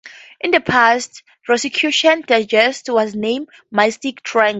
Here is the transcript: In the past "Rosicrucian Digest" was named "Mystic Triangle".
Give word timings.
In 0.39 0.49
the 0.49 0.59
past 0.61 1.21
"Rosicrucian 1.47 2.21
Digest" 2.21 2.89
was 2.89 3.13
named 3.13 3.49
"Mystic 3.69 4.23
Triangle". 4.23 4.49